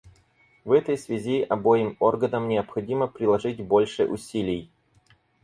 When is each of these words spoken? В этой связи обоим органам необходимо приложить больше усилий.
В 0.65 0.71
этой 0.71 0.97
связи 0.97 1.43
обоим 1.43 1.95
органам 1.99 2.47
необходимо 2.49 3.05
приложить 3.05 3.61
больше 3.63 4.07
усилий. 4.07 4.71